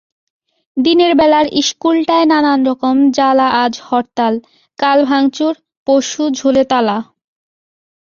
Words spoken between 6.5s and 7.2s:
তালা।